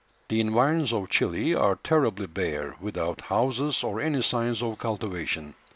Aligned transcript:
The 0.29 0.39
environs 0.41 0.93
of 0.93 1.09
Chili 1.09 1.53
are 1.53 1.75
terribly 1.75 2.25
bare, 2.25 2.75
without 2.81 3.21
houses 3.21 3.83
or 3.83 3.99
any 4.01 4.23
signs 4.23 4.63
of 4.63 4.79
cultivation. 4.79 5.53